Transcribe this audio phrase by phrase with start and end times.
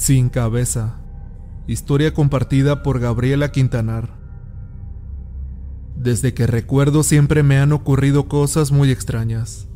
[0.00, 0.98] Sin cabeza.
[1.66, 4.08] Historia compartida por Gabriela Quintanar.
[5.94, 9.68] Desde que recuerdo siempre me han ocurrido cosas muy extrañas.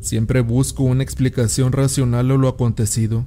[0.00, 3.24] Siempre busco una explicación racional a lo acontecido,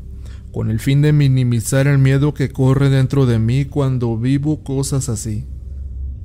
[0.52, 5.07] con el fin de minimizar el miedo que corre dentro de mí cuando vivo cosas
[5.07, 5.47] así.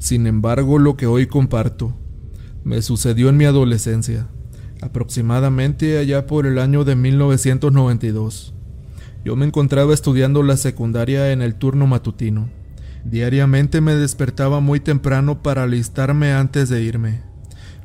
[0.01, 1.95] Sin embargo, lo que hoy comparto
[2.65, 4.27] me sucedió en mi adolescencia,
[4.81, 8.56] aproximadamente allá por el año de 1992.
[9.27, 12.49] Yo me encontraba estudiando la secundaria en el turno matutino.
[13.05, 17.23] Diariamente me despertaba muy temprano para alistarme antes de irme.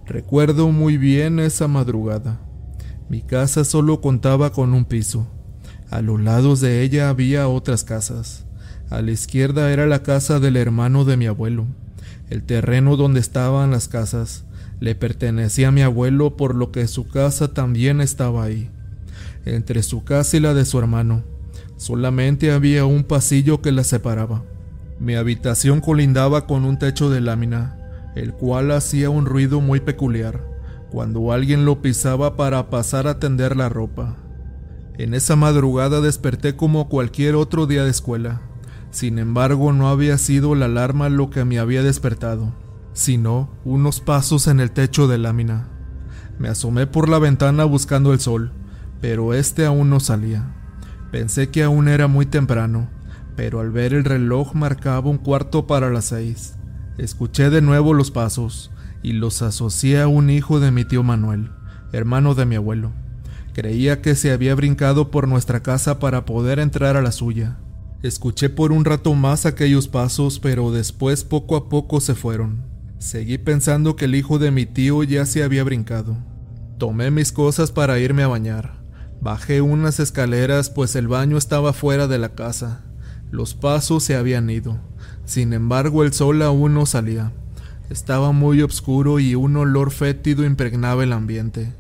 [0.06, 2.40] Recuerdo muy bien esa madrugada.
[3.10, 5.26] Mi casa solo contaba con un piso.
[5.90, 8.46] A los lados de ella había otras casas.
[8.92, 11.66] A la izquierda era la casa del hermano de mi abuelo.
[12.30, 14.46] El terreno donde estaban las casas
[14.80, 18.70] le pertenecía a mi abuelo por lo que su casa también estaba ahí.
[19.46, 21.24] Entre su casa y la de su hermano
[21.78, 24.44] solamente había un pasillo que la separaba.
[25.00, 27.78] Mi habitación colindaba con un techo de lámina,
[28.16, 30.52] el cual hacía un ruido muy peculiar
[30.92, 34.18] cuando alguien lo pisaba para pasar a tender la ropa.
[34.98, 38.42] En esa madrugada desperté como cualquier otro día de escuela.
[38.92, 42.54] Sin embargo, no había sido la alarma lo que me había despertado,
[42.94, 45.70] sino unos pasos en el techo de lámina.
[46.38, 48.52] Me asomé por la ventana buscando el sol,
[49.02, 50.56] pero este aún no salía.
[51.12, 52.90] Pensé que aún era muy temprano,
[53.36, 56.56] pero al ver el reloj marcaba un cuarto para las seis.
[56.98, 58.72] Escuché de nuevo los pasos
[59.04, 61.50] y los asocié a un hijo de mi tío Manuel,
[61.92, 62.92] hermano de mi abuelo.
[63.54, 67.58] Creía que se había brincado por nuestra casa para poder entrar a la suya.
[68.04, 72.64] Escuché por un rato más aquellos pasos, pero después poco a poco se fueron.
[73.00, 76.16] Seguí pensando que el hijo de mi tío ya se había brincado.
[76.78, 78.81] Tomé mis cosas para irme a bañar.
[79.22, 82.82] Bajé unas escaleras pues el baño estaba fuera de la casa.
[83.30, 84.80] Los pasos se habían ido.
[85.26, 87.32] Sin embargo, el sol aún no salía.
[87.92, 91.72] Estaba muy oscuro y un olor fétido impregnaba el ambiente.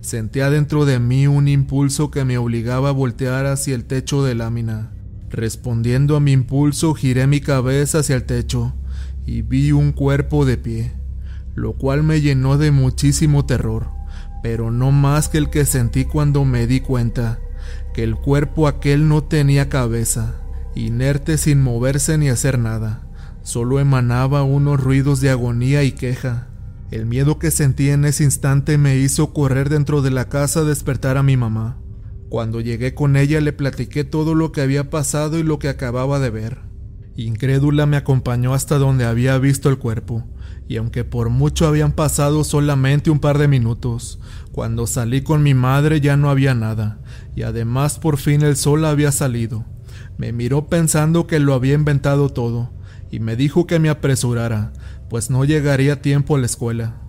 [0.00, 4.34] Sentía dentro de mí un impulso que me obligaba a voltear hacia el techo de
[4.34, 4.90] lámina.
[5.30, 8.74] Respondiendo a mi impulso, giré mi cabeza hacia el techo
[9.26, 10.92] y vi un cuerpo de pie,
[11.54, 13.88] lo cual me llenó de muchísimo terror,
[14.42, 17.38] pero no más que el que sentí cuando me di cuenta
[17.94, 20.42] que el cuerpo aquel no tenía cabeza
[20.78, 23.02] inerte sin moverse ni hacer nada.
[23.42, 26.48] Solo emanaba unos ruidos de agonía y queja.
[26.90, 30.64] El miedo que sentí en ese instante me hizo correr dentro de la casa a
[30.64, 31.78] despertar a mi mamá.
[32.28, 36.18] Cuando llegué con ella le platiqué todo lo que había pasado y lo que acababa
[36.18, 36.58] de ver.
[37.16, 40.24] Incrédula me acompañó hasta donde había visto el cuerpo,
[40.68, 44.20] y aunque por mucho habían pasado solamente un par de minutos,
[44.52, 47.00] cuando salí con mi madre ya no había nada,
[47.34, 49.64] y además por fin el sol había salido.
[50.18, 52.70] Me miró pensando que lo había inventado todo
[53.10, 54.72] y me dijo que me apresurara,
[55.08, 57.00] pues no llegaría tiempo a la escuela.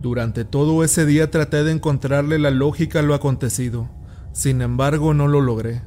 [0.00, 3.90] Durante todo ese día traté de encontrarle la lógica a lo acontecido,
[4.32, 5.82] sin embargo no lo logré.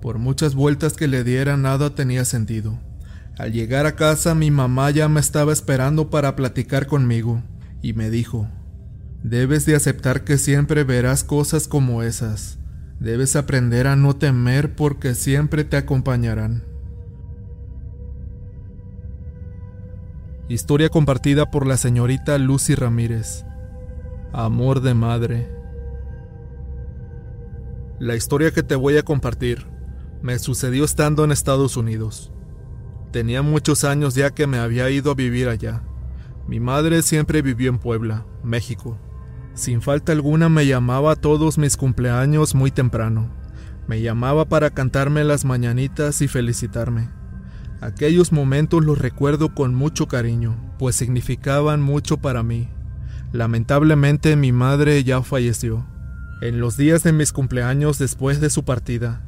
[0.00, 2.78] Por muchas vueltas que le diera nada tenía sentido.
[3.38, 7.42] Al llegar a casa mi mamá ya me estaba esperando para platicar conmigo
[7.82, 8.48] y me dijo,
[9.22, 12.58] debes de aceptar que siempre verás cosas como esas.
[12.98, 16.64] Debes aprender a no temer porque siempre te acompañarán.
[20.48, 23.44] Historia compartida por la señorita Lucy Ramírez.
[24.32, 25.50] Amor de madre.
[27.98, 29.66] La historia que te voy a compartir
[30.22, 32.32] me sucedió estando en Estados Unidos.
[33.16, 35.80] Tenía muchos años ya que me había ido a vivir allá.
[36.46, 38.98] Mi madre siempre vivió en Puebla, México.
[39.54, 43.30] Sin falta alguna me llamaba todos mis cumpleaños muy temprano.
[43.88, 47.08] Me llamaba para cantarme las mañanitas y felicitarme.
[47.80, 52.68] Aquellos momentos los recuerdo con mucho cariño, pues significaban mucho para mí.
[53.32, 55.86] Lamentablemente mi madre ya falleció.
[56.42, 59.25] En los días de mis cumpleaños después de su partida,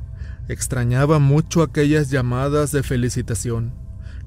[0.48, 3.74] extrañaba mucho aquellas llamadas de felicitación.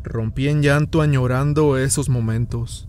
[0.04, 2.88] Rompí en llanto añorando esos momentos.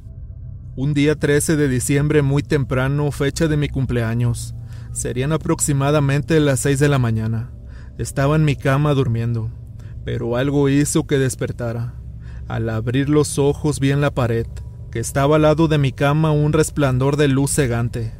[0.77, 4.55] Un día 13 de diciembre muy temprano, fecha de mi cumpleaños.
[4.93, 7.51] Serían aproximadamente las 6 de la mañana.
[7.99, 9.51] Estaba en mi cama durmiendo,
[10.05, 11.95] pero algo hizo que despertara.
[12.49, 14.47] Al abrir los ojos vi en la pared,
[14.91, 18.13] que estaba al lado de mi cama, un resplandor de luz cegante.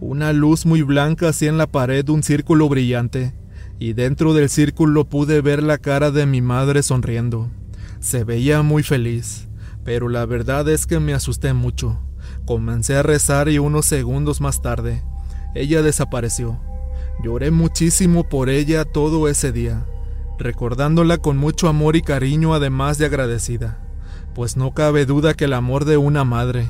[0.00, 3.34] Una luz muy blanca hacía en la pared un círculo brillante,
[3.78, 7.48] y dentro del círculo pude ver la cara de mi madre sonriendo.
[8.00, 9.46] Se veía muy feliz
[9.86, 11.96] pero la verdad es que me asusté mucho.
[12.44, 15.04] Comencé a rezar y unos segundos más tarde,
[15.54, 16.60] ella desapareció.
[17.22, 19.86] Lloré muchísimo por ella todo ese día.
[20.38, 23.78] recordándola con mucho amor y cariño además de agradecida,
[24.34, 26.68] pues no cabe duda que el amor de una madre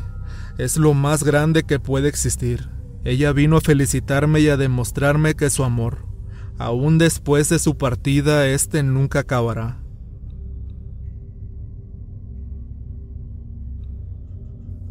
[0.56, 2.69] es lo más grande que puede existir.
[3.02, 6.06] Ella vino a felicitarme y a demostrarme que su amor,
[6.58, 9.82] aún después de su partida, este nunca acabará.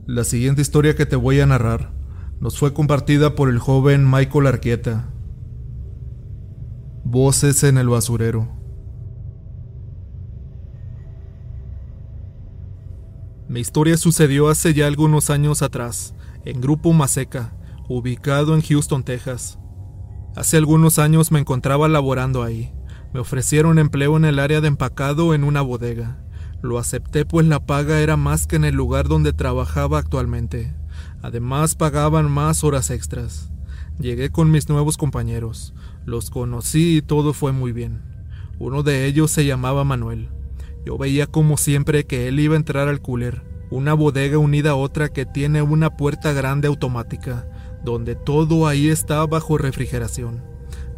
[0.07, 1.91] La siguiente historia que te voy a narrar
[2.39, 5.09] nos fue compartida por el joven Michael Arqueta.
[7.03, 8.47] Voces en el basurero.
[13.47, 16.13] Mi historia sucedió hace ya algunos años atrás,
[16.45, 17.55] en Grupo Maseca,
[17.87, 19.57] ubicado en Houston, Texas.
[20.35, 22.73] Hace algunos años me encontraba laborando ahí.
[23.13, 26.17] Me ofrecieron empleo en el área de empacado en una bodega.
[26.61, 30.73] Lo acepté pues la paga era más que en el lugar donde trabajaba actualmente.
[31.21, 33.49] Además pagaban más horas extras.
[33.97, 35.73] Llegué con mis nuevos compañeros.
[36.05, 38.01] Los conocí y todo fue muy bien.
[38.59, 40.29] Uno de ellos se llamaba Manuel.
[40.85, 44.75] Yo veía como siempre que él iba a entrar al cooler, una bodega unida a
[44.75, 47.47] otra que tiene una puerta grande automática,
[47.85, 50.43] donde todo ahí está bajo refrigeración.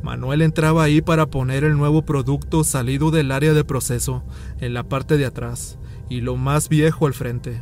[0.02, 4.24] Manuel entraba ahí para poner el nuevo producto salido del área de proceso
[4.60, 5.78] en la parte de atrás
[6.10, 7.62] y lo más viejo al frente.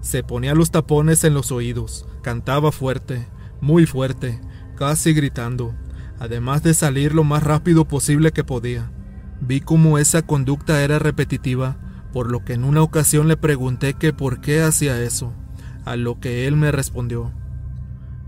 [0.00, 3.26] Se ponía los tapones en los oídos, cantaba fuerte,
[3.60, 4.40] muy fuerte,
[4.76, 5.74] casi gritando,
[6.18, 8.90] además de salir lo más rápido posible que podía.
[9.40, 11.76] Vi cómo esa conducta era repetitiva,
[12.12, 15.32] por lo que en una ocasión le pregunté que por qué hacía eso,
[15.84, 17.32] a lo que él me respondió.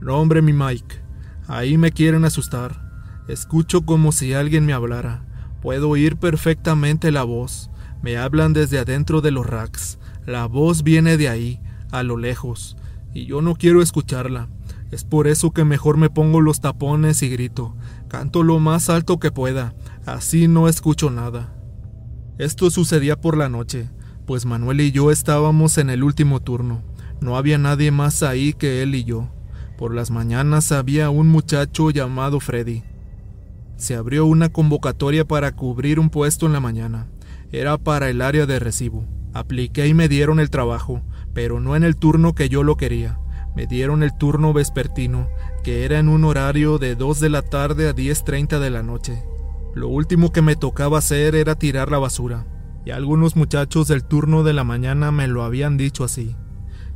[0.01, 1.03] No hombre mi Mike,
[1.47, 2.89] ahí me quieren asustar.
[3.29, 5.25] Escucho como si alguien me hablara.
[5.61, 7.71] Puedo oír perfectamente la voz.
[8.01, 9.99] Me hablan desde adentro de los racks.
[10.25, 11.61] La voz viene de ahí,
[11.91, 12.77] a lo lejos,
[13.13, 14.49] y yo no quiero escucharla.
[14.91, 17.77] Es por eso que mejor me pongo los tapones y grito.
[18.09, 19.75] Canto lo más alto que pueda,
[20.07, 21.55] así no escucho nada.
[22.39, 23.91] Esto sucedía por la noche,
[24.27, 26.83] pues Manuel y yo estábamos en el último turno.
[27.21, 29.29] No había nadie más ahí que él y yo.
[29.79, 32.83] Por las mañanas había un muchacho llamado Freddy,
[33.79, 37.07] se abrió una convocatoria para cubrir un puesto en la mañana.
[37.53, 39.05] Era para el área de recibo.
[39.33, 41.03] Apliqué y me dieron el trabajo,
[41.33, 43.21] pero no en el turno que yo lo quería.
[43.55, 45.29] Me dieron el turno vespertino,
[45.63, 49.23] que era en un horario de 2 de la tarde a 10.30 de la noche.
[49.77, 52.49] Lo último que me tocaba hacer era tirar la basura,
[52.85, 56.35] y algunos muchachos del turno de la mañana me lo habían dicho así.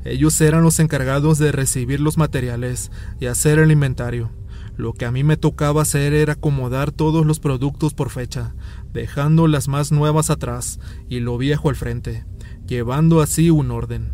[0.04, 2.90] Ellos eran los encargados de recibir los materiales
[3.20, 4.30] y hacer el inventario.
[4.76, 8.54] Lo que a mí me tocaba hacer era acomodar todos los productos por fecha,
[8.92, 12.24] dejando las más nuevas atrás y lo viejo al frente,
[12.66, 14.12] llevando así un orden.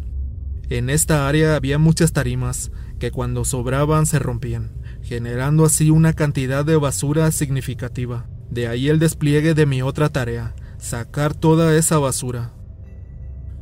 [0.68, 6.64] En esta área había muchas tarimas que cuando sobraban se rompían, generando así una cantidad
[6.64, 8.26] de basura significativa.
[8.50, 12.52] De ahí el despliegue de mi otra tarea, sacar toda esa basura.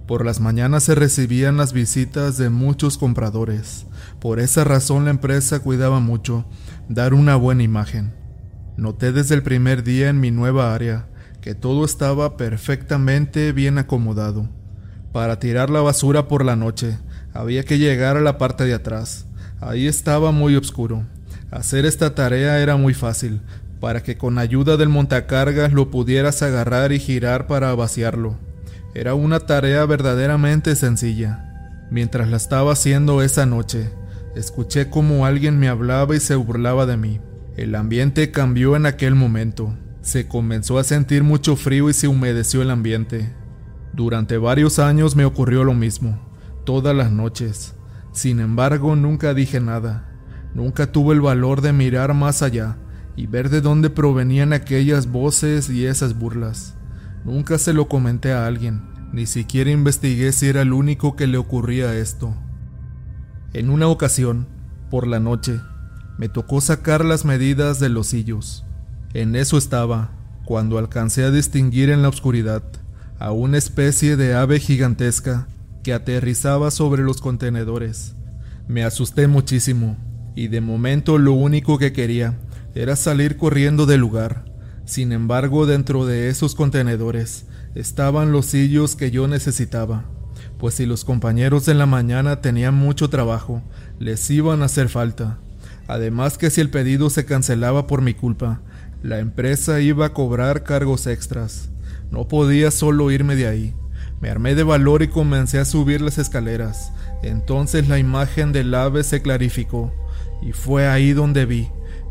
[0.06, 3.87] Por las mañanas se recibían las visitas de muchos compradores.
[4.20, 6.44] Por esa razón la empresa cuidaba mucho
[6.88, 8.14] dar una buena imagen.
[8.76, 11.08] Noté desde el primer día en mi nueva área
[11.41, 14.49] que todo estaba perfectamente bien acomodado.
[15.12, 16.99] Para tirar la basura por la noche
[17.32, 19.26] había que llegar a la parte de atrás.
[19.61, 21.05] Ahí estaba muy oscuro.
[21.50, 23.41] Hacer esta tarea era muy fácil,
[23.81, 28.37] para que con ayuda del montacargas lo pudieras agarrar y girar para vaciarlo.
[28.97, 31.87] Era una tarea verdaderamente sencilla.
[31.91, 33.91] Mientras la estaba haciendo esa noche,
[34.35, 37.21] Escuché como alguien me hablaba y se burlaba de mí.
[37.59, 39.75] El ambiente cambió en aquel momento.
[40.00, 43.35] Se comenzó a sentir mucho frío y se humedeció el ambiente.
[43.93, 46.19] Durante varios años me ocurrió lo mismo,
[46.65, 47.75] todas las noches.
[48.12, 50.09] Sin embargo, nunca dije nada.
[50.55, 52.79] Nunca tuve el valor de mirar más allá
[53.15, 56.75] y ver de dónde provenían aquellas voces y esas burlas.
[57.26, 61.38] Nunca se lo comenté a alguien, ni siquiera investigué si era el único que le
[61.38, 62.33] ocurría esto.
[63.52, 64.47] En una ocasión,
[64.90, 65.61] por la noche,
[66.18, 68.64] me tocó sacar las medidas de los sillos.
[69.12, 70.12] En eso estaba,
[70.45, 72.62] cuando alcancé a distinguir en la oscuridad
[73.18, 75.49] a una especie de ave gigantesca
[75.83, 78.14] que aterrizaba sobre los contenedores.
[78.68, 79.97] Me asusté muchísimo,
[80.37, 82.38] y de momento lo único que quería
[82.76, 84.45] era salir corriendo del lugar.
[84.87, 90.07] Sin embargo, dentro de esos contenedores estaban los sillos que yo necesitaba
[90.59, 93.62] pues si los compañeros en la mañana tenían mucho trabajo,
[93.99, 95.38] les iban a hacer falta.
[95.87, 98.61] Además que si el pedido se cancelaba por mi culpa,
[99.02, 101.69] la empresa iba a cobrar cargos extras.
[102.11, 103.75] No podía solo irme de ahí.
[104.21, 106.90] Me armé de valor y comencé a subir las escaleras.
[107.23, 109.93] Entonces la imagen del ave se clarificó,
[110.43, 111.69] y fue ahí donde vi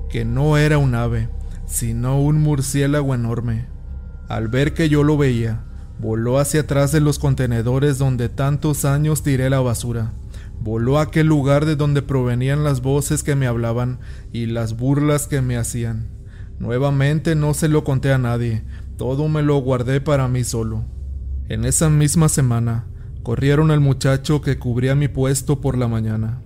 [0.10, 1.30] que no era un ave,
[1.66, 3.68] sino un murciélago enorme.
[4.28, 5.64] Al ver que yo lo veía,
[6.00, 10.14] voló hacia atrás de los contenedores donde tantos años tiré la basura.
[10.60, 14.00] Voló a aquel lugar de donde provenían las voces que me hablaban
[14.32, 16.10] y las burlas que me hacían.
[16.60, 18.64] Nuevamente no se lo conté a nadie,
[18.98, 20.86] todo me lo guardé para mí solo.
[21.50, 22.86] En esa misma semana,
[23.22, 26.42] corrieron al muchacho que cubría mi puesto por la mañana.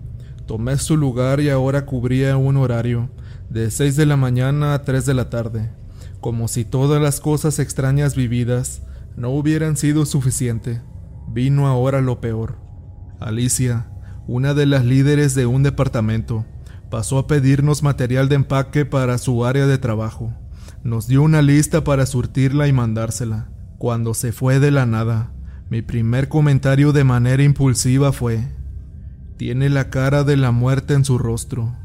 [0.48, 3.10] Tomé su lugar y ahora cubría un horario,
[3.50, 5.72] de 6 de la mañana a 3 de la tarde,
[6.22, 8.84] como si todas las cosas extrañas vividas
[9.16, 10.82] no hubieran sido suficiente.
[11.28, 12.58] Vino ahora lo peor.
[13.20, 13.88] Alicia,
[14.28, 16.46] una de las líderes de un departamento,
[16.90, 20.34] pasó a pedirnos material de empaque para su área de trabajo.
[20.84, 23.50] Nos dio una lista para surtirla y mandársela.
[23.78, 25.32] Cuando se fue de la nada,
[25.70, 28.48] mi primer comentario de manera impulsiva fue,
[29.38, 31.76] tiene la cara de la muerte en su rostro.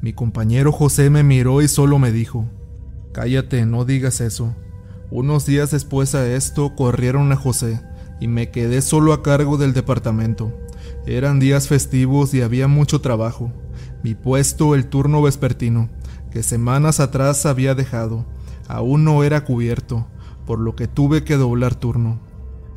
[0.00, 2.46] Mi compañero José me miró y solo me dijo,
[3.12, 4.54] cállate, no digas eso.
[5.10, 7.80] Unos días después a esto corrieron a José
[8.20, 10.52] y me quedé solo a cargo del departamento.
[11.04, 13.52] Eran días festivos y había mucho trabajo.
[14.04, 15.88] Mi puesto, el turno vespertino,
[16.30, 18.24] que semanas atrás había dejado,
[18.68, 20.06] aún no era cubierto,
[20.46, 22.20] por lo que tuve que doblar turno.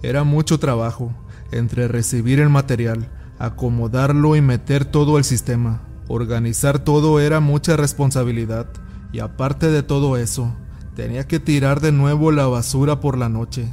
[0.01, 1.13] Era mucho trabajo,
[1.51, 5.90] entre recibir el material, acomodarlo y meter todo el sistema.
[6.07, 8.67] Organizar todo era mucha responsabilidad,
[9.13, 10.55] y aparte de todo eso,
[10.95, 13.67] tenía que tirar de nuevo la basura por la noche.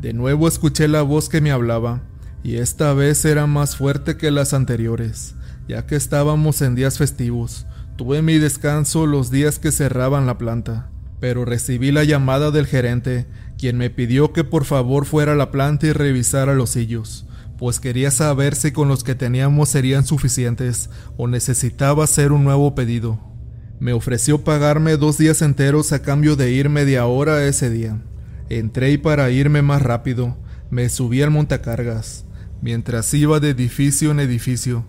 [0.00, 2.02] De nuevo escuché la voz que me hablaba,
[2.42, 5.34] y esta vez era más fuerte que las anteriores,
[5.68, 7.66] ya que estábamos en días festivos.
[7.96, 10.88] Tuve mi descanso los días que cerraban la planta,
[11.20, 13.26] pero recibí la llamada del gerente,
[13.58, 17.26] quien me pidió que por favor fuera a la planta y revisara los sillos,
[17.58, 22.74] pues quería saber si con los que teníamos serían suficientes o necesitaba hacer un nuevo
[22.74, 23.18] pedido.
[23.80, 28.00] Me ofreció pagarme dos días enteros a cambio de ir media hora ese día.
[28.48, 30.38] Entré y para irme más rápido,
[30.70, 32.24] me subí al montacargas.
[32.62, 34.84] Mientras iba de edificio en edificio,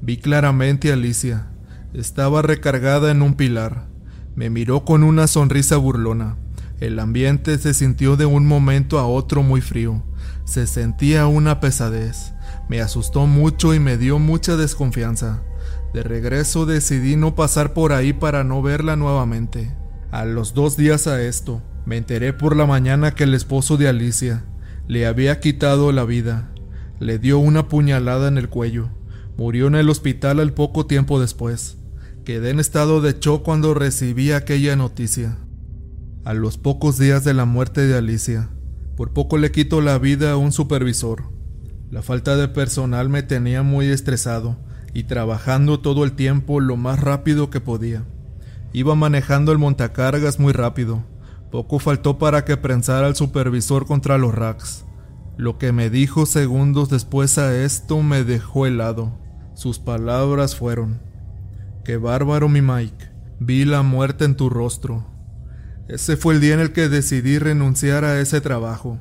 [0.00, 1.48] vi claramente a Alicia.
[1.92, 3.88] Estaba recargada en un pilar.
[4.34, 6.36] Me miró con una sonrisa burlona.
[6.80, 10.02] El ambiente se sintió de un momento a otro muy frío.
[10.44, 12.34] Se sentía una pesadez.
[12.68, 15.42] Me asustó mucho y me dio mucha desconfianza.
[15.92, 19.74] De regreso decidí no pasar por ahí para no verla nuevamente.
[20.10, 23.88] A los dos días a esto, me enteré por la mañana que el esposo de
[23.88, 24.44] Alicia
[24.86, 26.54] le había quitado la vida
[27.00, 28.88] le dio una puñalada en el cuello.
[29.36, 31.76] Murió en el hospital al poco tiempo después.
[32.24, 35.36] Quedé en estado de shock cuando recibí aquella noticia.
[36.24, 38.48] A los pocos días de la muerte de Alicia,
[38.96, 41.24] por poco le quito la vida a un supervisor.
[41.90, 44.56] La falta de personal me tenía muy estresado
[44.92, 48.04] y trabajando todo el tiempo lo más rápido que podía.
[48.72, 51.04] Iba manejando el montacargas muy rápido.
[51.50, 54.84] Poco faltó para que prensara al supervisor contra los racks.
[55.36, 59.18] Lo que me dijo segundos después a esto me dejó helado.
[59.54, 61.00] Sus palabras fueron,
[61.84, 65.13] Qué bárbaro mi Mike, vi la muerte en tu rostro.
[65.88, 68.98] Ese fue el día en el que decidí renunciar a ese trabajo.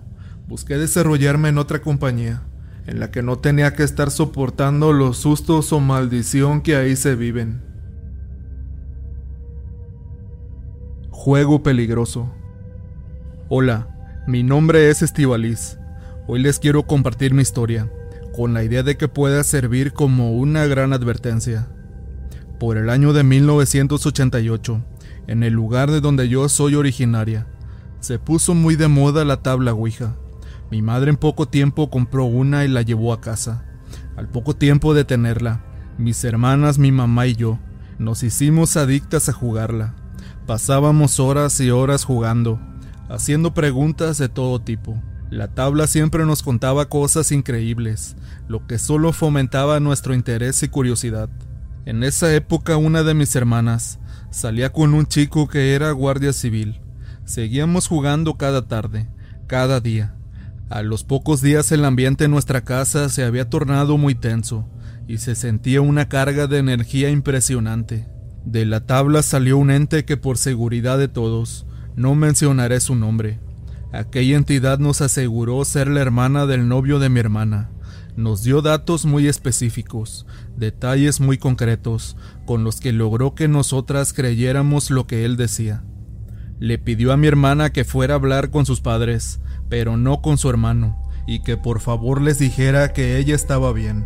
[0.48, 2.44] Busqué desarrollarme en otra compañía,
[2.88, 7.16] en la que no tenía que estar soportando los sustos o maldición que ahí se
[7.16, 7.62] viven.
[11.10, 12.34] Juego peligroso.
[13.48, 13.88] Hola,
[14.28, 15.78] mi nombre es Estivalis
[16.26, 17.92] Hoy les quiero compartir mi historia,
[18.34, 21.68] con la idea de que pueda servir como una gran advertencia.
[22.60, 24.82] Por el año de 1988,
[25.28, 27.48] en el lugar de donde yo soy originaria,
[28.00, 30.16] se puso muy de moda la tabla Ouija.
[30.70, 33.64] Mi madre en poco tiempo compró una y la llevó a casa.
[34.18, 35.64] Al poco tiempo de tenerla,
[35.98, 37.60] mis hermanas, mi mamá y yo
[38.00, 39.96] nos hicimos adictas a jugarla.
[40.46, 42.60] Pasábamos horas y horas jugando,
[43.10, 45.02] haciendo preguntas de todo tipo.
[45.30, 48.16] La tabla siempre nos contaba cosas increíbles,
[48.48, 51.30] lo que solo fomentaba nuestro interés y curiosidad.
[51.86, 54.00] En esa época una de mis hermanas
[54.34, 56.82] salía con un chico que era guardia civil.
[57.24, 59.08] Seguíamos jugando cada tarde,
[59.48, 60.16] cada día.
[60.70, 64.68] A los pocos días el ambiente en nuestra casa se había tornado muy tenso
[65.08, 68.08] y se sentía una carga de energía impresionante.
[68.44, 73.40] De la tabla salió un ente que por seguridad de todos, no mencionaré su nombre,
[73.94, 77.70] Aquella entidad nos aseguró ser la hermana del novio de mi hermana.
[78.16, 82.16] Nos dio datos muy específicos, detalles muy concretos,
[82.46, 85.84] con los que logró que nosotras creyéramos lo que él decía.
[86.60, 90.38] Le pidió a mi hermana que fuera a hablar con sus padres, pero no con
[90.38, 94.06] su hermano, y que por favor les dijera que ella estaba bien.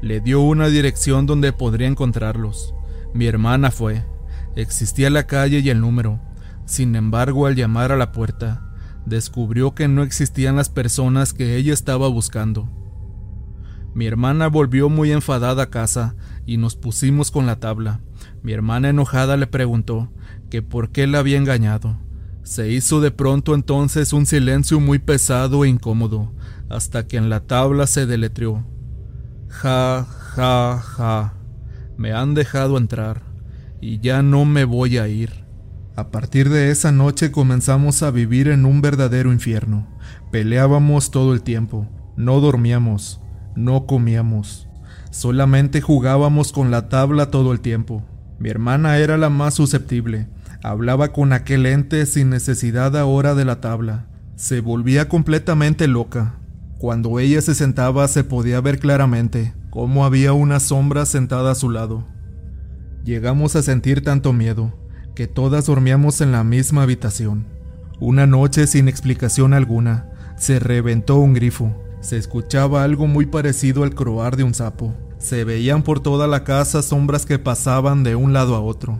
[0.00, 2.74] Le dio una dirección donde podría encontrarlos.
[3.12, 4.02] Mi hermana fue.
[4.56, 6.20] Existía la calle y el número.
[6.64, 8.72] Sin embargo, al llamar a la puerta,
[9.04, 12.81] descubrió que no existían las personas que ella estaba buscando.
[13.94, 16.14] Mi hermana volvió muy enfadada a casa
[16.46, 18.00] y nos pusimos con la tabla.
[18.42, 20.10] Mi hermana enojada le preguntó
[20.50, 21.98] que por qué la había engañado.
[22.42, 26.32] Se hizo de pronto entonces un silencio muy pesado e incómodo,
[26.68, 28.64] hasta que en la tabla se deletreó.
[29.48, 31.34] Ja, ja, ja.
[31.96, 33.22] Me han dejado entrar,
[33.80, 35.44] y ya no me voy a ir.
[35.94, 39.86] A partir de esa noche comenzamos a vivir en un verdadero infierno.
[40.30, 43.20] Peleábamos todo el tiempo, no dormíamos,
[43.54, 44.68] no comíamos,
[45.10, 48.02] solamente jugábamos con la tabla todo el tiempo.
[48.38, 50.28] Mi hermana era la más susceptible,
[50.62, 54.06] hablaba con aquel ente sin necesidad ahora de la tabla.
[54.36, 56.34] Se volvía completamente loca.
[56.78, 61.70] Cuando ella se sentaba se podía ver claramente cómo había una sombra sentada a su
[61.70, 62.08] lado.
[63.04, 64.72] Llegamos a sentir tanto miedo
[65.14, 67.46] que todas dormíamos en la misma habitación.
[68.00, 71.72] Una noche sin explicación alguna, se reventó un grifo.
[72.02, 74.92] Se escuchaba algo muy parecido al croar de un sapo.
[75.18, 78.98] Se veían por toda la casa sombras que pasaban de un lado a otro.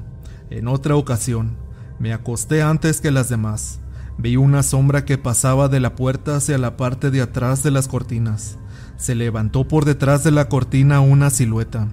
[0.50, 1.56] En otra ocasión,
[1.98, 3.80] me acosté antes que las demás.
[4.18, 7.88] Vi una sombra que pasaba de la puerta hacia la parte de atrás de las
[7.88, 8.56] cortinas.
[8.96, 11.88] Se levantó por detrás de la cortina una silueta.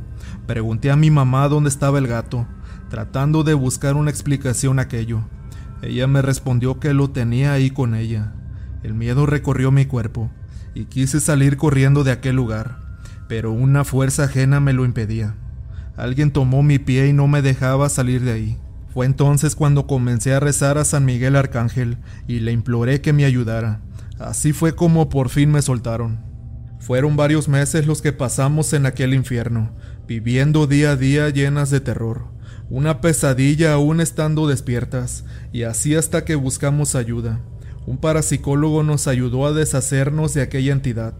[0.45, 2.45] Pregunté a mi mamá dónde estaba el gato
[2.89, 5.21] tratando de buscar una explicación a aquello.
[5.81, 8.33] Ella me respondió que lo tenía ahí con ella.
[8.83, 10.29] El miedo recorrió mi cuerpo
[10.79, 12.77] y quise salir corriendo de aquel lugar,
[13.27, 15.35] pero una fuerza ajena me lo impedía.
[15.97, 18.57] Alguien tomó mi pie y no me dejaba salir de ahí.
[18.93, 23.25] Fue entonces cuando comencé a rezar a San Miguel Arcángel y le imploré que me
[23.25, 23.81] ayudara.
[24.19, 26.21] Así fue como por fin me soltaron.
[26.79, 29.75] Fueron varios meses los que pasamos en aquel infierno,
[30.07, 36.23] viviendo día a día llenas de terror una pesadilla aún estando despiertas, y así hasta
[36.23, 37.39] que buscamos ayuda.
[37.89, 41.15] Un parapsicólogo nos ayudó a deshacernos de aquella entidad.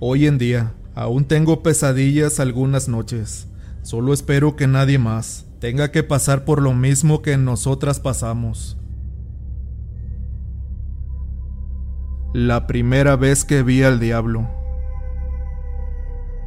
[0.00, 3.48] Hoy en día, aún tengo pesadillas algunas noches.
[3.82, 8.78] Solo espero que nadie más tenga que pasar por lo mismo que nosotras pasamos.
[12.32, 14.48] La primera vez que vi al diablo.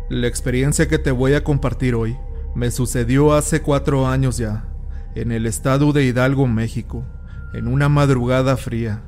[0.10, 2.18] La experiencia que te voy a compartir hoy
[2.56, 4.68] me sucedió hace cuatro años ya,
[5.14, 7.06] en el estado de Hidalgo, México.
[7.54, 9.04] En una madrugada fría,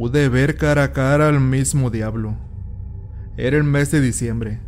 [0.00, 2.34] pude ver cara a cara al mismo diablo.
[3.36, 4.58] Era el mes de diciembre.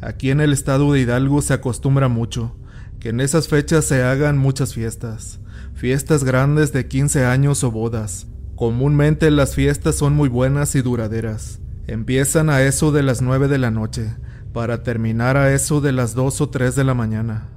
[0.00, 2.54] Aquí en el estado de Hidalgo se acostumbra mucho
[3.00, 5.40] que en esas fechas se hagan muchas fiestas,
[5.74, 8.28] fiestas grandes de 15 años o bodas.
[8.54, 11.58] Comúnmente las fiestas son muy buenas y duraderas.
[11.88, 14.14] Empiezan a eso de las 9 de la noche,
[14.52, 17.48] para terminar a eso de las 2 o 3 de la mañana.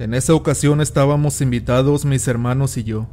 [0.00, 3.06] En esa ocasión estábamos invitados mis hermanos y yo.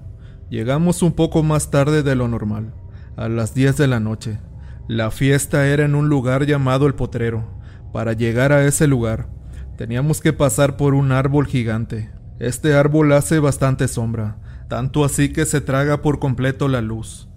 [0.50, 2.74] Llegamos un poco más tarde de lo normal,
[3.16, 4.40] a las 10 de la noche.
[4.88, 7.46] La fiesta era en un lugar llamado El Potrero.
[7.92, 9.30] Para llegar a ese lugar,
[9.78, 12.12] teníamos que pasar por un árbol gigante.
[12.40, 17.30] Este árbol hace bastante sombra, tanto así que se traga por completo la luz.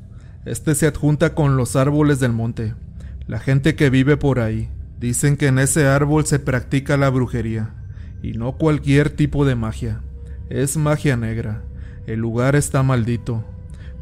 [0.44, 2.74] Este se adjunta con los árboles del monte.
[3.26, 7.74] La gente que vive por ahí dicen que en ese árbol se practica la brujería.
[8.22, 10.00] Y no cualquier tipo de magia.
[10.48, 11.62] Es magia negra.
[12.06, 13.44] El lugar está maldito.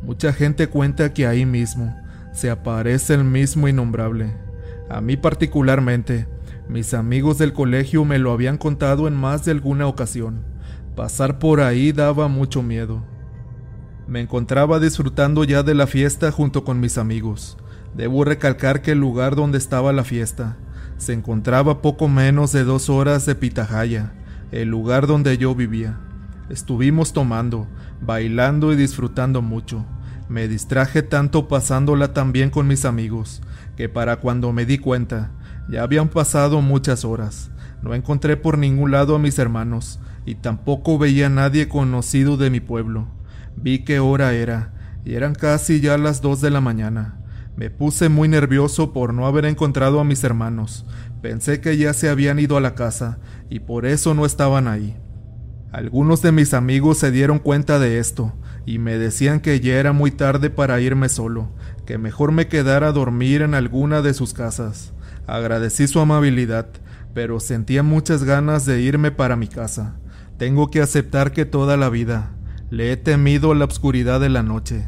[0.04, 1.96] Mucha gente cuenta que ahí mismo
[2.32, 4.36] se aparece el mismo innombrable.
[4.90, 6.28] A mí particularmente,
[6.68, 10.44] mis amigos del colegio me lo habían contado en más de alguna ocasión.
[10.94, 13.02] Pasar por ahí daba mucho miedo.
[14.06, 17.56] Me encontraba disfrutando ya de la fiesta junto con mis amigos.
[17.96, 20.58] Debo recalcar que el lugar donde estaba la fiesta
[20.98, 24.12] se encontraba poco menos de dos horas de Pitahaya,
[24.52, 25.98] el lugar donde yo vivía.
[26.50, 27.66] Estuvimos tomando,
[28.04, 29.84] bailando y disfrutando mucho.
[30.28, 33.42] Me distraje tanto pasándola también con mis amigos,
[33.76, 35.32] que para cuando me di cuenta,
[35.68, 37.50] ya habían pasado muchas horas.
[37.82, 42.50] No encontré por ningún lado a mis hermanos, y tampoco veía a nadie conocido de
[42.50, 43.08] mi pueblo.
[43.56, 44.72] Vi qué hora era,
[45.04, 47.20] y eran casi ya las dos de la mañana.
[47.56, 50.86] Me puse muy nervioso por no haber encontrado a mis hermanos.
[51.22, 54.96] Pensé que ya se habían ido a la casa y por eso no estaban ahí.
[55.74, 58.32] Algunos de mis amigos se dieron cuenta de esto
[58.64, 61.48] y me decían que ya era muy tarde para irme solo,
[61.84, 64.92] que mejor me quedara a dormir en alguna de sus casas.
[65.26, 66.68] Agradecí su amabilidad,
[67.12, 69.96] pero sentía muchas ganas de irme para mi casa.
[70.38, 72.30] Tengo que aceptar que toda la vida
[72.70, 74.84] le he temido la oscuridad de la noche.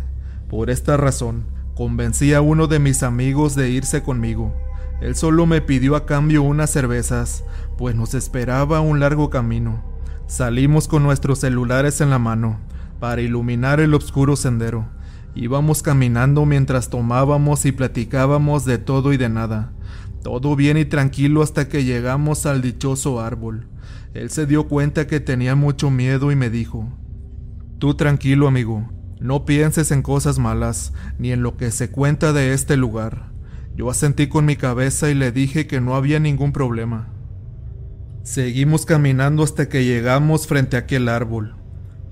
[0.48, 4.54] Por esta razón, Convencí a uno de mis amigos de irse conmigo.
[5.02, 7.44] Él solo me pidió a cambio unas cervezas,
[7.76, 9.95] pues nos esperaba un largo camino.
[10.26, 12.58] Salimos con nuestros celulares en la mano,
[13.00, 14.86] para iluminar el oscuro sendero,
[15.36, 19.70] Íbamos caminando mientras tomábamos y platicábamos de todo y de nada.
[20.22, 23.68] Todo bien y tranquilo hasta que llegamos al dichoso árbol.
[24.14, 26.90] Él se dio cuenta que tenía mucho miedo y me dijo,
[27.78, 32.54] Tú tranquilo amigo, no pienses en cosas malas, ni en lo que se cuenta de
[32.54, 33.30] este lugar.
[33.76, 37.08] Yo asentí con mi cabeza y le dije que no había ningún problema.
[38.26, 41.54] Seguimos caminando hasta que llegamos frente a aquel árbol.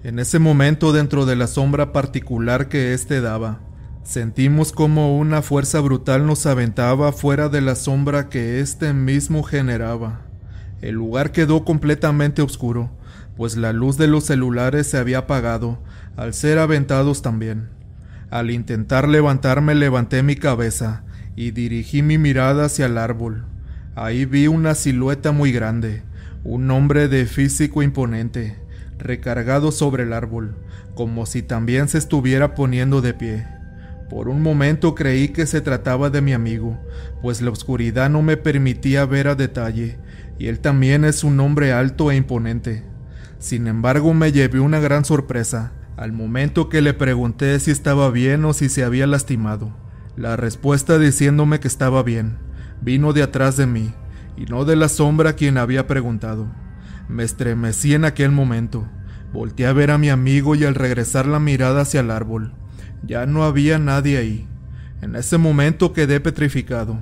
[0.04, 3.58] En ese momento, dentro de la sombra particular que éste daba,
[4.04, 10.20] sentimos como una fuerza brutal nos aventaba fuera de la sombra que éste mismo generaba.
[10.80, 12.96] El lugar quedó completamente oscuro,
[13.36, 15.82] pues la luz de los celulares se había apagado,
[16.16, 17.70] al ser aventados también.
[18.30, 21.02] Al intentar levantarme levanté mi cabeza
[21.34, 23.46] y dirigí mi mirada hacia el árbol.
[23.96, 26.02] Ahí vi una silueta muy grande,
[26.42, 28.58] un hombre de físico imponente,
[28.98, 30.56] recargado sobre el árbol,
[30.96, 33.46] como si también se estuviera poniendo de pie.
[34.10, 36.76] Por un momento creí que se trataba de mi amigo,
[37.22, 39.96] pues la oscuridad no me permitía ver a detalle,
[40.40, 42.82] y él también es un hombre alto e imponente.
[43.38, 48.44] Sin embargo, me llevé una gran sorpresa, al momento que le pregunté si estaba bien
[48.44, 49.72] o si se había lastimado.
[50.16, 52.38] La respuesta diciéndome que estaba bien,
[52.84, 53.92] vino de atrás de mí,
[54.36, 56.48] y no de la sombra quien había preguntado.
[57.08, 58.86] Me estremecí en aquel momento.
[59.32, 62.52] Volté a ver a mi amigo y al regresar la mirada hacia el árbol,
[63.02, 64.48] ya no había nadie ahí.
[65.00, 66.98] En ese momento quedé petrificado.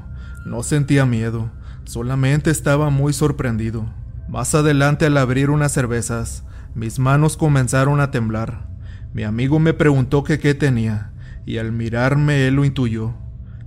[0.46, 1.50] No sentía miedo,
[1.84, 3.92] solamente estaba muy sorprendido.
[4.28, 8.68] Más adelante al abrir unas cervezas, mis manos comenzaron a temblar.
[9.12, 11.12] Mi amigo me preguntó que qué tenía,
[11.44, 13.14] y al mirarme él lo intuyó.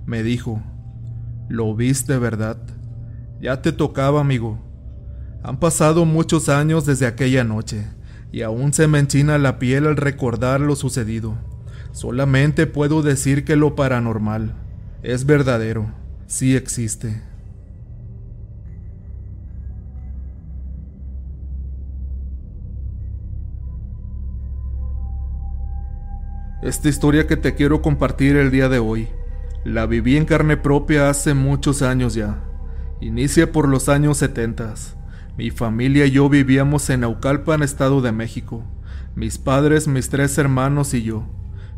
[0.06, 0.62] Me dijo,
[1.48, 2.58] ¿lo viste, verdad?
[3.40, 4.58] Ya te tocaba, amigo.
[5.42, 7.86] Han pasado muchos años desde aquella noche,
[8.32, 11.34] y aún se me enchina la piel al recordar lo sucedido.
[11.92, 14.54] Solamente puedo decir que lo paranormal
[15.02, 15.86] es verdadero,
[16.26, 17.22] sí existe.
[26.62, 29.08] Esta historia que te quiero compartir el día de hoy,
[29.66, 32.38] la viví en carne propia hace muchos años ya.
[33.00, 34.96] Inicia por los años setentas.
[35.36, 38.62] Mi familia y yo vivíamos en Naucalpan, Estado de México.
[39.16, 41.24] Mis padres, mis tres hermanos y yo.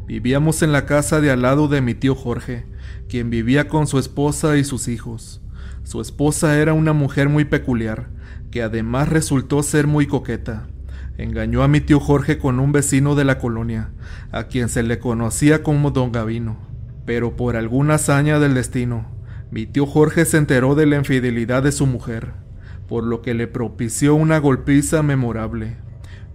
[0.06, 2.66] Vivíamos en la casa de al lado de mi tío Jorge,
[3.08, 5.40] quien vivía con su esposa y sus hijos.
[5.82, 8.10] Su esposa era una mujer muy peculiar,
[8.50, 10.68] que además resultó ser muy coqueta.
[11.16, 13.92] Engañó a mi tío Jorge con un vecino de la colonia,
[14.30, 16.67] a quien se le conocía como don Gavino.
[17.08, 19.08] Pero por alguna hazaña del destino,
[19.50, 22.34] mi tío Jorge se enteró de la infidelidad de su mujer
[22.88, 25.76] por lo que le propició una golpiza memorable.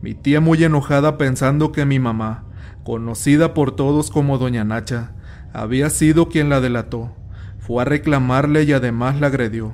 [0.02, 2.46] Mi tía muy enojada pensando que mi mamá,
[2.84, 5.14] conocida por todos como Doña Nacha,
[5.52, 7.16] había sido quien la delató,
[7.58, 9.74] fue a reclamarle y además la agredió.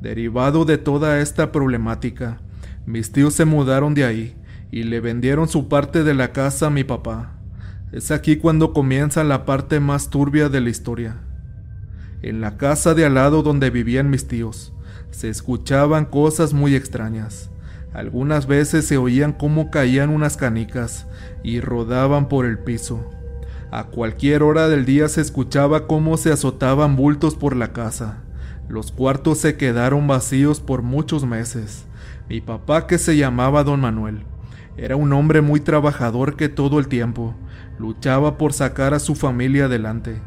[0.00, 2.40] Derivado de toda esta problemática,
[2.86, 4.36] mis tíos se mudaron de ahí
[4.70, 7.35] y le vendieron su parte de la casa a mi papá.
[7.92, 11.18] Es aquí cuando comienza la parte más turbia de la historia.
[12.20, 14.72] En la casa de al lado donde vivían mis tíos,
[15.12, 17.48] se escuchaban cosas muy extrañas.
[17.94, 21.06] Algunas veces se oían cómo caían unas canicas
[21.44, 23.08] y rodaban por el piso.
[23.70, 28.18] A cualquier hora del día se escuchaba cómo se azotaban bultos por la casa.
[28.68, 31.84] Los cuartos se quedaron vacíos por muchos meses.
[32.28, 34.24] Mi papá, que se llamaba don Manuel,
[34.76, 37.36] era un hombre muy trabajador que todo el tiempo
[37.78, 40.20] luchaba por sacar a su familia adelante.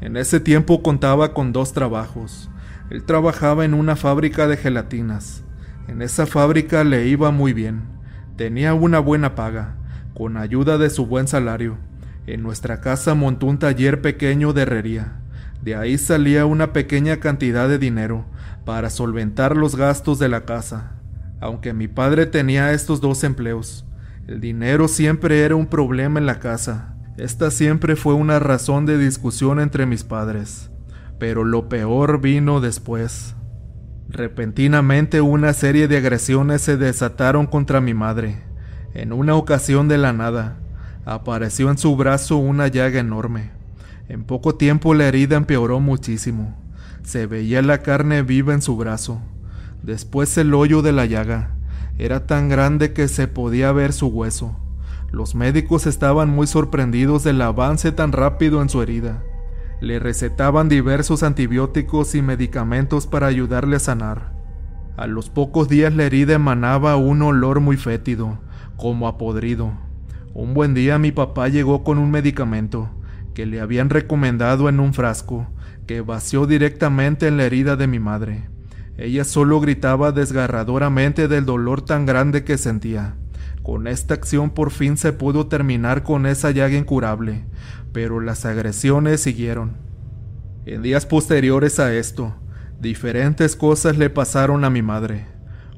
[0.00, 2.50] En ese tiempo contaba con dos trabajos,
[2.92, 5.44] él trabajaba en una fábrica de gelatinas.
[5.88, 7.84] En esa fábrica le iba muy bien.
[8.36, 9.76] Tenía una buena paga,
[10.12, 11.78] con ayuda de su buen salario.
[12.26, 15.20] En nuestra casa montó un taller pequeño de herrería.
[15.62, 18.26] De ahí salía una pequeña cantidad de dinero
[18.66, 20.92] para solventar los gastos de la casa.
[21.40, 23.86] Aunque mi padre tenía estos dos empleos,
[24.28, 26.94] el dinero siempre era un problema en la casa.
[27.18, 30.70] Esta siempre fue una razón de discusión entre mis padres.
[31.18, 33.34] Pero lo peor vino después.
[34.08, 38.42] Repentinamente una serie de agresiones se desataron contra mi madre.
[38.94, 40.58] En una ocasión de la nada,
[41.04, 43.50] apareció en su brazo una llaga enorme.
[44.08, 46.56] En poco tiempo la herida empeoró muchísimo.
[47.02, 49.20] Se veía la carne viva en su brazo.
[49.82, 51.56] Después el hoyo de la llaga.
[51.98, 54.56] Era tan grande que se podía ver su hueso.
[55.10, 59.22] Los médicos estaban muy sorprendidos del avance tan rápido en su herida.
[59.80, 64.32] Le recetaban diversos antibióticos y medicamentos para ayudarle a sanar.
[64.96, 68.38] A los pocos días la herida emanaba un olor muy fétido,
[68.76, 69.72] como a podrido.
[70.34, 72.88] Un buen día mi papá llegó con un medicamento,
[73.34, 75.46] que le habían recomendado en un frasco,
[75.86, 78.48] que vació directamente en la herida de mi madre.
[78.98, 83.16] Ella solo gritaba desgarradoramente del dolor tan grande que sentía.
[83.62, 87.44] Con esta acción por fin se pudo terminar con esa llaga incurable,
[87.92, 89.76] pero las agresiones siguieron.
[90.66, 92.34] En días posteriores a esto,
[92.80, 95.26] diferentes cosas le pasaron a mi madre.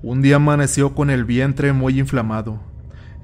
[0.02, 2.60] Un día amaneció con el vientre muy inflamado.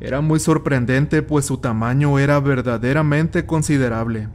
[0.01, 4.29] Era muy sorprendente pues su tamaño era verdaderamente considerable.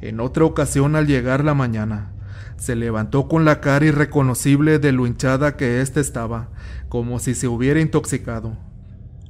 [0.00, 2.12] En otra ocasión al llegar la mañana,
[2.60, 6.50] se levantó con la cara irreconocible de lo hinchada que éste estaba,
[6.90, 8.58] como si se hubiera intoxicado.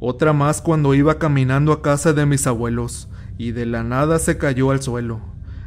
[0.00, 4.36] Otra más cuando iba caminando a casa de mis abuelos, y de la nada se
[4.36, 5.20] cayó al suelo.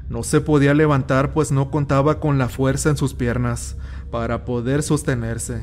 [0.10, 3.78] No se podía levantar pues no contaba con la fuerza en sus piernas
[4.12, 5.62] para poder sostenerse.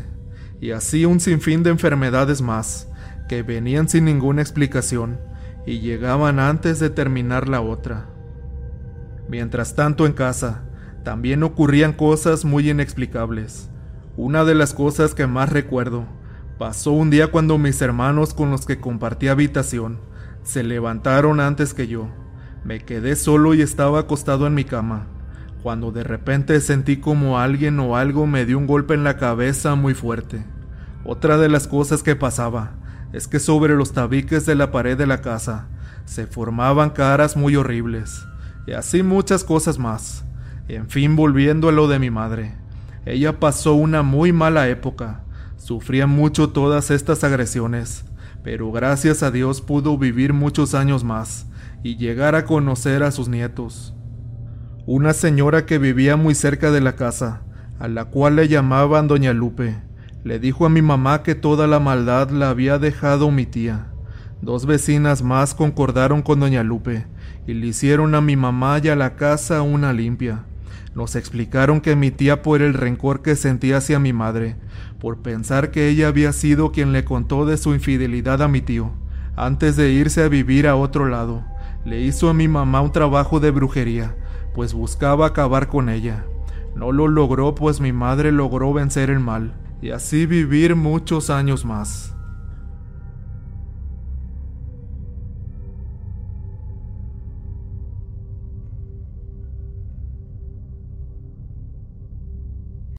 [0.58, 2.88] Y así un sinfín de enfermedades más,
[3.28, 5.20] que venían sin ninguna explicación,
[5.66, 8.06] y llegaban antes de terminar la otra.
[9.28, 10.62] Mientras tanto en casa,
[11.04, 13.70] también ocurrían cosas muy inexplicables.
[14.16, 16.04] Una de las cosas que más recuerdo
[16.58, 19.98] pasó un día cuando mis hermanos con los que compartí habitación
[20.42, 22.08] se levantaron antes que yo.
[22.64, 25.06] Me quedé solo y estaba acostado en mi cama,
[25.62, 29.74] cuando de repente sentí como alguien o algo me dio un golpe en la cabeza
[29.74, 30.44] muy fuerte.
[31.04, 32.72] Otra de las cosas que pasaba
[33.14, 35.68] es que sobre los tabiques de la pared de la casa
[36.04, 38.22] se formaban caras muy horribles,
[38.66, 40.24] y así muchas cosas más.
[40.72, 42.54] En fin, volviendo a lo de mi madre.
[43.04, 45.24] Ella pasó una muy mala época.
[45.56, 48.04] Sufría mucho todas estas agresiones,
[48.44, 51.48] pero gracias a Dios pudo vivir muchos años más
[51.82, 53.96] y llegar a conocer a sus nietos.
[54.86, 57.42] Una señora que vivía muy cerca de la casa,
[57.80, 59.82] a la cual le llamaban Doña Lupe,
[60.22, 63.88] le dijo a mi mamá que toda la maldad la había dejado mi tía.
[64.40, 67.08] Dos vecinas más concordaron con Doña Lupe
[67.48, 70.44] y le hicieron a mi mamá y a la casa una limpia.
[70.94, 74.56] Nos explicaron que mi tía por el rencor que sentía hacia mi madre,
[74.98, 78.90] por pensar que ella había sido quien le contó de su infidelidad a mi tío,
[79.36, 81.44] antes de irse a vivir a otro lado,
[81.84, 84.16] le hizo a mi mamá un trabajo de brujería,
[84.54, 86.26] pues buscaba acabar con ella.
[86.74, 91.64] No lo logró pues mi madre logró vencer el mal, y así vivir muchos años
[91.64, 92.14] más.